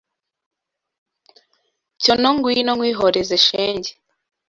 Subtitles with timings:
[2.01, 3.91] Cyono ngwino nkwihoreze shenge